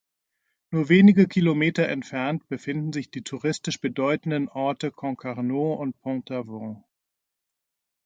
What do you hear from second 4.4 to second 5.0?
Orte